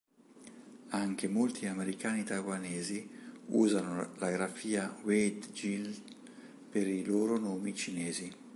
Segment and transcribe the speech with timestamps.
[0.93, 3.07] Anche molti americani-taiwanesi
[3.49, 6.01] usano la grafia Wade-Giles
[6.71, 8.33] per i loro nomi cinesi.